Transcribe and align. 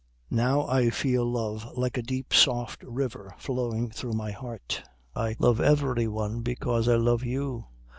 Now 0.31 0.65
I 0.65 0.89
feel 0.89 1.25
love 1.29 1.77
like 1.77 1.95
a 1.95 2.01
deep 2.01 2.33
soft 2.33 2.81
river 2.81 3.35
flowing 3.37 3.91
through 3.91 4.13
my 4.13 4.31
heart. 4.31 4.81
I 5.15 5.35
love 5.37 5.61
every 5.61 6.07
one 6.07 6.41
because 6.41 6.87
I 6.87 6.95
love 6.95 7.23
you. 7.23 7.67